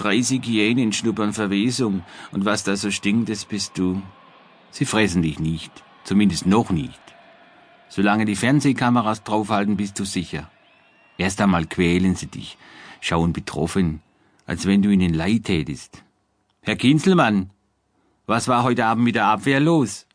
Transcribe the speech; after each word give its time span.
30 0.00 0.42
Hyänen 0.46 0.92
schnuppern 0.94 1.34
Verwesung 1.34 2.04
und 2.32 2.46
was 2.46 2.64
da 2.64 2.74
so 2.74 2.90
stinkt, 2.90 3.28
das 3.28 3.44
bist 3.44 3.76
du. 3.76 4.00
Sie 4.70 4.86
fressen 4.86 5.20
dich 5.20 5.38
nicht, 5.38 5.70
zumindest 6.04 6.46
noch 6.46 6.70
nicht. 6.70 7.00
Solange 7.90 8.24
die 8.24 8.36
Fernsehkameras 8.36 9.24
draufhalten, 9.24 9.76
bist 9.76 9.98
du 9.98 10.04
sicher. 10.04 10.50
Erst 11.18 11.40
einmal 11.42 11.66
quälen 11.66 12.14
sie 12.14 12.28
dich, 12.28 12.56
schauen 13.00 13.34
betroffen, 13.34 14.00
als 14.46 14.64
wenn 14.64 14.80
du 14.80 14.88
ihnen 14.88 15.12
leid 15.12 15.44
tätest. 15.44 16.02
Herr 16.62 16.76
Kinzelmann, 16.76 17.50
was 18.26 18.48
war 18.48 18.62
heute 18.62 18.86
Abend 18.86 19.04
mit 19.04 19.16
der 19.16 19.26
Abwehr 19.26 19.60
los? 19.60 20.06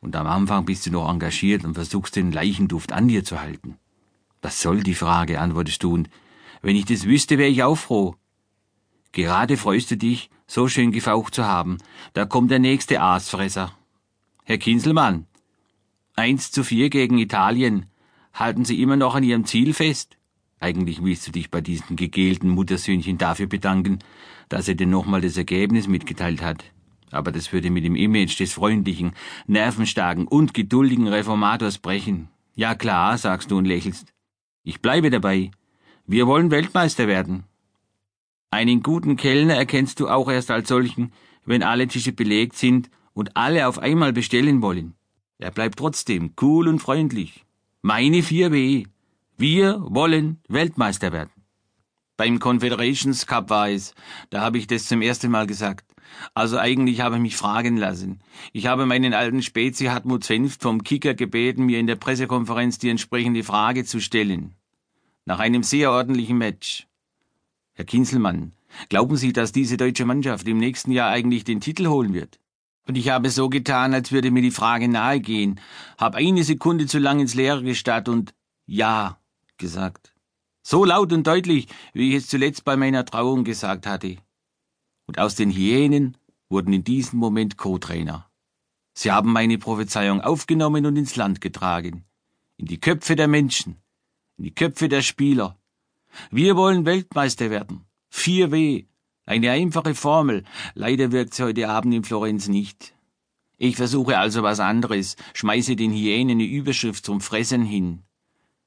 Und 0.00 0.16
am 0.16 0.26
Anfang 0.26 0.64
bist 0.64 0.86
du 0.86 0.90
noch 0.90 1.08
engagiert 1.08 1.64
und 1.64 1.74
versuchst 1.74 2.16
den 2.16 2.32
Leichenduft 2.32 2.90
an 2.90 3.06
dir 3.06 3.22
zu 3.22 3.40
halten. 3.40 3.78
Was 4.42 4.60
soll 4.60 4.82
die 4.82 4.96
Frage, 4.96 5.40
antwortest 5.40 5.84
du, 5.84 5.94
und 5.94 6.10
wenn 6.62 6.74
ich 6.74 6.86
das 6.86 7.04
wüsste, 7.04 7.38
wäre 7.38 7.50
ich 7.50 7.62
auch 7.62 7.76
froh. 7.76 8.16
Gerade 9.14 9.56
freust 9.56 9.92
du 9.92 9.96
dich, 9.96 10.28
so 10.48 10.66
schön 10.66 10.90
gefaucht 10.90 11.36
zu 11.36 11.44
haben. 11.44 11.78
Da 12.14 12.26
kommt 12.26 12.50
der 12.50 12.58
nächste 12.58 13.00
Aasfresser. 13.00 13.72
Herr 14.42 14.58
Kinselmann, 14.58 15.26
eins 16.16 16.50
zu 16.50 16.64
vier 16.64 16.90
gegen 16.90 17.18
Italien. 17.18 17.86
Halten 18.32 18.64
Sie 18.64 18.82
immer 18.82 18.96
noch 18.96 19.14
an 19.14 19.22
Ihrem 19.22 19.44
Ziel 19.44 19.72
fest? 19.72 20.18
Eigentlich 20.58 21.04
willst 21.04 21.28
du 21.28 21.30
dich 21.30 21.48
bei 21.48 21.60
diesem 21.60 21.94
gegelten 21.94 22.48
Muttersöhnchen 22.48 23.16
dafür 23.16 23.46
bedanken, 23.46 24.00
dass 24.48 24.66
er 24.66 24.74
dir 24.74 24.88
nochmal 24.88 25.20
das 25.20 25.36
Ergebnis 25.36 25.86
mitgeteilt 25.86 26.42
hat. 26.42 26.64
Aber 27.12 27.30
das 27.30 27.52
würde 27.52 27.70
mit 27.70 27.84
dem 27.84 27.94
Image 27.94 28.40
des 28.40 28.52
freundlichen, 28.52 29.12
nervenstarken 29.46 30.26
und 30.26 30.54
geduldigen 30.54 31.06
Reformators 31.06 31.78
brechen. 31.78 32.30
Ja 32.56 32.74
klar, 32.74 33.16
sagst 33.16 33.52
du 33.52 33.58
und 33.58 33.64
lächelst. 33.64 34.12
Ich 34.64 34.82
bleibe 34.82 35.10
dabei. 35.10 35.52
Wir 36.04 36.26
wollen 36.26 36.50
Weltmeister 36.50 37.06
werden. 37.06 37.44
Einen 38.54 38.84
guten 38.84 39.16
Kellner 39.16 39.56
erkennst 39.56 39.98
du 39.98 40.06
auch 40.06 40.30
erst 40.30 40.52
als 40.52 40.68
solchen, 40.68 41.12
wenn 41.44 41.64
alle 41.64 41.88
Tische 41.88 42.12
belegt 42.12 42.56
sind 42.56 42.88
und 43.12 43.36
alle 43.36 43.66
auf 43.66 43.80
einmal 43.80 44.12
bestellen 44.12 44.62
wollen. 44.62 44.94
Er 45.38 45.50
bleibt 45.50 45.76
trotzdem 45.76 46.34
cool 46.40 46.68
und 46.68 46.78
freundlich. 46.78 47.44
Meine 47.82 48.18
4W. 48.18 48.86
Wir 49.36 49.84
wollen 49.88 50.38
Weltmeister 50.46 51.10
werden. 51.10 51.32
Beim 52.16 52.38
Confederations 52.38 53.26
Cup 53.26 53.50
war 53.50 53.70
es, 53.70 53.92
da 54.30 54.42
habe 54.42 54.58
ich 54.58 54.68
das 54.68 54.86
zum 54.86 55.02
ersten 55.02 55.32
Mal 55.32 55.48
gesagt. 55.48 55.92
Also 56.32 56.56
eigentlich 56.56 57.00
habe 57.00 57.16
ich 57.16 57.22
mich 57.22 57.36
fragen 57.36 57.76
lassen. 57.76 58.20
Ich 58.52 58.68
habe 58.68 58.86
meinen 58.86 59.14
alten 59.14 59.42
Spezi 59.42 59.86
Hartmut 59.86 60.22
Senft 60.22 60.62
vom 60.62 60.84
Kicker 60.84 61.14
gebeten, 61.14 61.66
mir 61.66 61.80
in 61.80 61.88
der 61.88 61.96
Pressekonferenz 61.96 62.78
die 62.78 62.90
entsprechende 62.90 63.42
Frage 63.42 63.84
zu 63.84 64.00
stellen. 64.00 64.54
Nach 65.24 65.40
einem 65.40 65.64
sehr 65.64 65.90
ordentlichen 65.90 66.38
Match. 66.38 66.86
Herr 67.76 67.84
Kinselmann, 67.84 68.52
glauben 68.88 69.16
Sie, 69.16 69.32
dass 69.32 69.50
diese 69.50 69.76
deutsche 69.76 70.04
Mannschaft 70.04 70.46
im 70.46 70.58
nächsten 70.58 70.92
Jahr 70.92 71.10
eigentlich 71.10 71.42
den 71.42 71.60
Titel 71.60 71.88
holen 71.88 72.14
wird? 72.14 72.38
Und 72.86 72.96
ich 72.96 73.08
habe 73.08 73.30
so 73.30 73.48
getan, 73.48 73.94
als 73.94 74.12
würde 74.12 74.30
mir 74.30 74.42
die 74.42 74.52
Frage 74.52 74.88
nahegehen, 74.88 75.60
habe 75.98 76.18
eine 76.18 76.44
Sekunde 76.44 76.86
zu 76.86 76.98
lang 76.98 77.18
ins 77.18 77.34
Leere 77.34 77.64
gestarrt 77.64 78.08
und 78.08 78.32
Ja 78.66 79.18
gesagt. 79.56 80.14
So 80.62 80.84
laut 80.84 81.12
und 81.12 81.26
deutlich, 81.26 81.66
wie 81.94 82.10
ich 82.10 82.16
es 82.16 82.28
zuletzt 82.28 82.64
bei 82.64 82.76
meiner 82.76 83.04
Trauung 83.04 83.42
gesagt 83.42 83.86
hatte. 83.86 84.18
Und 85.06 85.18
aus 85.18 85.34
den 85.34 85.50
Hyänen 85.50 86.16
wurden 86.48 86.72
in 86.72 86.84
diesem 86.84 87.18
Moment 87.18 87.56
Co-Trainer. 87.56 88.30
Sie 88.92 89.10
haben 89.10 89.32
meine 89.32 89.58
Prophezeiung 89.58 90.20
aufgenommen 90.20 90.86
und 90.86 90.96
ins 90.96 91.16
Land 91.16 91.40
getragen. 91.40 92.04
In 92.56 92.66
die 92.66 92.78
Köpfe 92.78 93.16
der 93.16 93.26
Menschen, 93.26 93.82
in 94.38 94.44
die 94.44 94.54
Köpfe 94.54 94.88
der 94.88 95.02
Spieler. 95.02 95.58
Wir 96.30 96.56
wollen 96.56 96.86
Weltmeister 96.86 97.50
werden. 97.50 97.84
4W. 98.12 98.86
Eine 99.26 99.50
einfache 99.50 99.94
Formel. 99.94 100.44
Leider 100.74 101.12
wirkt 101.12 101.34
sie 101.34 101.44
heute 101.44 101.68
Abend 101.68 101.94
in 101.94 102.04
Florenz 102.04 102.48
nicht. 102.48 102.94
Ich 103.56 103.76
versuche 103.76 104.18
also 104.18 104.42
was 104.42 104.60
anderes, 104.60 105.16
schmeiße 105.32 105.76
den 105.76 105.92
Hyänen 105.92 106.38
eine 106.38 106.44
Überschrift 106.44 107.06
zum 107.06 107.20
Fressen 107.20 107.64
hin. 107.64 108.02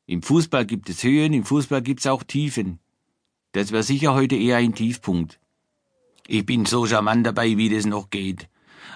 Im 0.05 0.23
Fußball 0.23 0.65
gibt 0.65 0.89
es 0.89 1.03
Höhen, 1.03 1.33
im 1.33 1.43
Fußball 1.43 1.81
gibt 1.81 1.99
es 1.99 2.07
auch 2.07 2.23
Tiefen. 2.23 2.79
Das 3.51 3.71
wäre 3.71 3.83
sicher 3.83 4.13
heute 4.13 4.35
eher 4.35 4.57
ein 4.57 4.73
Tiefpunkt. 4.73 5.39
Ich 6.27 6.45
bin 6.45 6.65
so 6.65 6.85
charmant 6.85 7.25
dabei, 7.25 7.57
wie 7.57 7.69
das 7.69 7.85
noch 7.85 8.09
geht. 8.09 8.49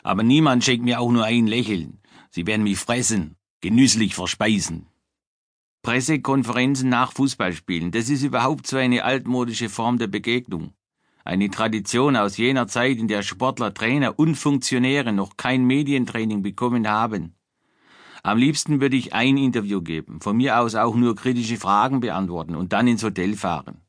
Aber 0.04 0.24
niemand 0.24 0.64
schenkt 0.64 0.86
mir 0.86 1.00
auch 1.00 1.12
nur 1.12 1.26
ein 1.26 1.48
Lächeln. 1.48 2.00
Sie 2.30 2.48
werden 2.48 2.64
mich 2.64 2.78
fressen, 2.78 3.36
genüsslich 3.60 4.16
verspeisen. 4.16 4.88
Pressekonferenzen 5.84 6.90
nach 6.90 7.12
Fußballspielen, 7.12 7.90
das 7.92 8.10
ist 8.10 8.22
überhaupt 8.22 8.68
so 8.68 8.78
eine 8.78 9.04
altmodische 9.04 9.68
Form 9.68 9.98
der 9.98 10.06
Begegnung. 10.08 10.74
Eine 11.26 11.50
Tradition 11.50 12.16
aus 12.16 12.38
jener 12.38 12.68
Zeit, 12.68 12.98
in 12.98 13.08
der 13.08 13.24
Sportler, 13.24 13.74
Trainer 13.74 14.20
und 14.20 14.36
Funktionäre 14.36 15.12
noch 15.12 15.38
kein 15.38 15.66
Medientraining 15.66 16.44
bekommen 16.44 16.88
haben. 16.88 17.36
Am 18.22 18.38
liebsten 18.38 18.80
würde 18.80 18.96
ich 18.96 19.14
ein 19.14 19.38
Interview 19.38 19.82
geben, 19.82 20.22
von 20.22 20.38
mir 20.38 20.60
aus 20.60 20.76
auch 20.76 20.96
nur 20.96 21.16
kritische 21.16 21.58
Fragen 21.58 22.00
beantworten 22.00 22.56
und 22.56 22.74
dann 22.74 22.88
ins 22.88 23.04
Hotel 23.04 23.36
fahren. 23.36 23.82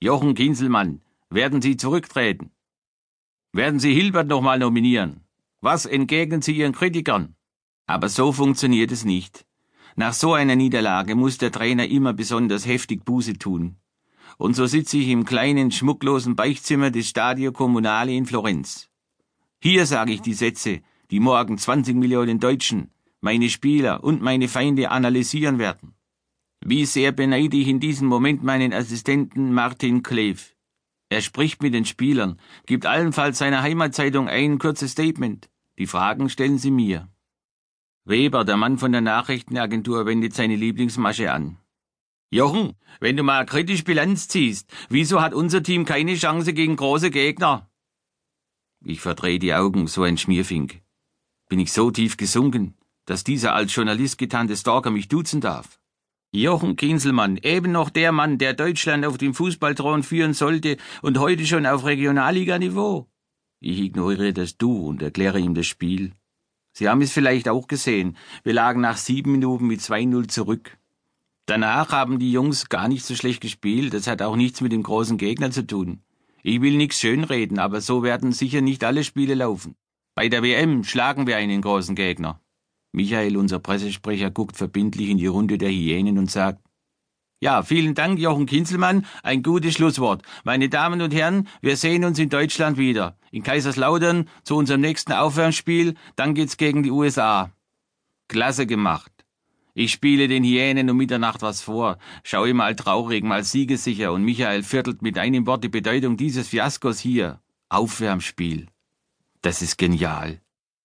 Jochen 0.00 0.34
Kinselmann, 0.34 1.00
werden 1.30 1.62
Sie 1.62 1.78
zurücktreten? 1.78 2.50
Werden 3.52 3.80
Sie 3.80 3.94
Hilbert 3.94 4.28
nochmal 4.28 4.58
nominieren? 4.58 5.24
Was 5.62 5.86
entgegnen 5.86 6.42
Sie 6.42 6.52
Ihren 6.52 6.72
Kritikern? 6.72 7.34
Aber 7.86 8.10
so 8.10 8.32
funktioniert 8.32 8.92
es 8.92 9.06
nicht. 9.06 9.46
Nach 9.96 10.12
so 10.12 10.34
einer 10.34 10.56
Niederlage 10.56 11.14
muss 11.14 11.38
der 11.38 11.52
Trainer 11.52 11.86
immer 11.88 12.12
besonders 12.12 12.66
heftig 12.66 13.04
Buße 13.04 13.38
tun. 13.38 13.76
Und 14.38 14.56
so 14.56 14.66
sitze 14.66 14.98
ich 14.98 15.08
im 15.08 15.24
kleinen, 15.24 15.70
schmucklosen 15.70 16.34
Beichzimmer 16.34 16.90
des 16.90 17.08
Stadio 17.08 17.52
Comunale 17.52 18.12
in 18.12 18.26
Florenz. 18.26 18.88
Hier 19.60 19.86
sage 19.86 20.12
ich 20.12 20.20
die 20.20 20.34
Sätze, 20.34 20.80
die 21.10 21.20
morgen 21.20 21.58
20 21.58 21.94
Millionen 21.94 22.40
Deutschen 22.40 22.90
meine 23.24 23.48
Spieler 23.48 24.04
und 24.04 24.20
meine 24.20 24.48
Feinde 24.48 24.90
analysieren 24.90 25.58
werden. 25.58 25.94
Wie 26.62 26.84
sehr 26.84 27.10
beneide 27.10 27.56
ich 27.56 27.68
in 27.68 27.80
diesem 27.80 28.06
Moment 28.06 28.44
meinen 28.44 28.74
Assistenten 28.74 29.50
Martin 29.50 30.02
Kleef. 30.02 30.54
Er 31.08 31.22
spricht 31.22 31.62
mit 31.62 31.72
den 31.72 31.86
Spielern, 31.86 32.38
gibt 32.66 32.84
allenfalls 32.84 33.38
seiner 33.38 33.62
Heimatzeitung 33.62 34.28
ein 34.28 34.58
kurzes 34.58 34.92
Statement. 34.92 35.48
Die 35.78 35.86
Fragen 35.86 36.28
stellen 36.28 36.58
sie 36.58 36.70
mir. 36.70 37.08
Weber, 38.04 38.44
der 38.44 38.56
Mann 38.56 38.78
von 38.78 38.92
der 38.92 39.00
Nachrichtenagentur, 39.00 40.06
wendet 40.06 40.34
seine 40.34 40.56
Lieblingsmasche 40.56 41.32
an. 41.32 41.56
Jochen, 42.30 42.74
wenn 43.00 43.16
du 43.16 43.22
mal 43.22 43.46
kritisch 43.46 43.84
Bilanz 43.84 44.28
ziehst, 44.28 44.70
wieso 44.88 45.20
hat 45.20 45.34
unser 45.34 45.62
Team 45.62 45.84
keine 45.84 46.14
Chance 46.16 46.52
gegen 46.52 46.76
große 46.76 47.10
Gegner? 47.10 47.70
Ich 48.84 49.00
verdrehe 49.00 49.38
die 49.38 49.54
Augen, 49.54 49.86
so 49.86 50.02
ein 50.02 50.18
Schmierfink. 50.18 50.82
Bin 51.48 51.60
ich 51.60 51.72
so 51.72 51.90
tief 51.90 52.16
gesunken? 52.16 52.76
dass 53.06 53.24
dieser 53.24 53.54
als 53.54 53.74
Journalist 53.74 54.18
getarnte 54.18 54.56
Stalker 54.56 54.90
mich 54.90 55.08
duzen 55.08 55.40
darf. 55.40 55.80
Jochen 56.32 56.76
Kinselmann, 56.76 57.36
eben 57.36 57.70
noch 57.70 57.90
der 57.90 58.10
Mann, 58.10 58.38
der 58.38 58.54
Deutschland 58.54 59.06
auf 59.06 59.18
dem 59.18 59.34
Fußballthron 59.34 60.02
führen 60.02 60.34
sollte 60.34 60.78
und 61.00 61.18
heute 61.18 61.46
schon 61.46 61.64
auf 61.64 61.84
Regionalliganiveau. 61.84 63.08
Ich 63.60 63.80
ignoriere 63.80 64.32
das 64.32 64.56
Du 64.56 64.88
und 64.88 65.00
erkläre 65.00 65.38
ihm 65.38 65.54
das 65.54 65.66
Spiel. 65.66 66.12
Sie 66.76 66.88
haben 66.88 67.00
es 67.02 67.12
vielleicht 67.12 67.48
auch 67.48 67.68
gesehen. 67.68 68.16
Wir 68.42 68.52
lagen 68.52 68.80
nach 68.80 68.96
sieben 68.96 69.30
Minuten 69.30 69.68
mit 69.68 69.80
2-0 69.80 70.26
zurück. 70.26 70.76
Danach 71.46 71.92
haben 71.92 72.18
die 72.18 72.32
Jungs 72.32 72.68
gar 72.68 72.88
nicht 72.88 73.04
so 73.04 73.14
schlecht 73.14 73.40
gespielt. 73.40 73.94
Das 73.94 74.08
hat 74.08 74.22
auch 74.22 74.34
nichts 74.34 74.60
mit 74.60 74.72
dem 74.72 74.82
großen 74.82 75.16
Gegner 75.16 75.52
zu 75.52 75.64
tun. 75.64 76.00
Ich 76.42 76.60
will 76.60 76.76
nichts 76.76 76.98
schönreden, 76.98 77.60
aber 77.60 77.80
so 77.80 78.02
werden 78.02 78.32
sicher 78.32 78.60
nicht 78.60 78.82
alle 78.82 79.04
Spiele 79.04 79.34
laufen. 79.34 79.76
Bei 80.16 80.28
der 80.28 80.42
WM 80.42 80.82
schlagen 80.82 81.28
wir 81.28 81.36
einen 81.36 81.62
großen 81.62 81.94
Gegner. 81.94 82.40
Michael, 82.90 83.36
unser 83.36 83.60
Pressesprecher, 83.60 84.32
guckt 84.32 84.56
verbindlich 84.56 85.10
in 85.10 85.18
die 85.18 85.26
Runde 85.26 85.58
der 85.58 85.70
Hyänen 85.70 86.18
und 86.18 86.30
sagt, 86.30 86.60
ja, 87.40 87.62
vielen 87.62 87.94
Dank, 87.94 88.18
Jochen 88.18 88.46
Kinzelmann. 88.46 89.04
Ein 89.22 89.42
gutes 89.42 89.74
Schlusswort. 89.74 90.22
Meine 90.44 90.68
Damen 90.70 91.02
und 91.02 91.12
Herren, 91.12 91.46
wir 91.60 91.76
sehen 91.76 92.04
uns 92.04 92.18
in 92.18 92.30
Deutschland 92.30 92.78
wieder. 92.78 93.18
In 93.34 93.42
Kaiserslautern 93.42 94.28
zu 94.44 94.54
unserem 94.54 94.80
nächsten 94.80 95.10
Aufwärmspiel. 95.10 95.96
Dann 96.14 96.34
geht's 96.34 96.56
gegen 96.56 96.84
die 96.84 96.92
USA. 96.92 97.50
Klasse 98.28 98.64
gemacht. 98.64 99.10
Ich 99.74 99.90
spiele 99.90 100.28
den 100.28 100.44
Hyänen 100.44 100.88
um 100.88 100.96
Mitternacht 100.96 101.42
was 101.42 101.60
vor, 101.60 101.98
schaue 102.22 102.54
mal 102.54 102.76
traurig, 102.76 103.24
mal 103.24 103.42
siegesicher 103.42 104.12
und 104.12 104.22
Michael 104.22 104.62
viertelt 104.62 105.02
mit 105.02 105.18
einem 105.18 105.48
Wort 105.48 105.64
die 105.64 105.68
Bedeutung 105.68 106.16
dieses 106.16 106.46
Fiaskos 106.46 107.00
hier. 107.00 107.40
Aufwärmspiel. 107.70 108.68
Das 109.42 109.62
ist 109.62 109.78
genial. 109.78 110.40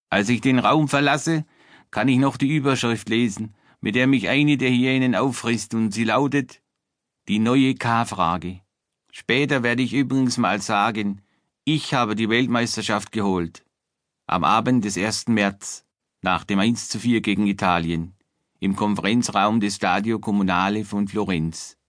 Als 0.08 0.28
ich 0.28 0.40
den 0.40 0.58
Raum 0.58 0.88
verlasse, 0.88 1.44
kann 1.92 2.08
ich 2.08 2.18
noch 2.18 2.36
die 2.36 2.48
Überschrift 2.48 3.08
lesen, 3.08 3.54
mit 3.80 3.94
der 3.94 4.08
mich 4.08 4.28
eine 4.28 4.56
der 4.56 4.70
Hyänen 4.70 5.14
auffrisst, 5.14 5.72
und 5.72 5.92
sie 5.92 6.02
lautet 6.02 6.60
Die 7.28 7.38
neue 7.38 7.76
K-Frage. 7.76 8.60
Später 9.12 9.62
werde 9.62 9.84
ich 9.84 9.94
übrigens 9.94 10.36
mal 10.36 10.60
sagen, 10.60 11.22
ich 11.72 11.94
habe 11.94 12.16
die 12.16 12.28
Weltmeisterschaft 12.28 13.12
geholt. 13.12 13.64
Am 14.26 14.42
Abend 14.42 14.84
des 14.84 14.98
1. 14.98 15.28
März, 15.28 15.86
nach 16.20 16.42
dem 16.42 16.58
1 16.58 16.88
zu 16.88 16.98
4 16.98 17.20
gegen 17.20 17.46
Italien, 17.46 18.16
im 18.58 18.74
Konferenzraum 18.74 19.60
des 19.60 19.76
Stadio 19.76 20.18
Comunale 20.18 20.84
von 20.84 21.06
Florenz. 21.06 21.76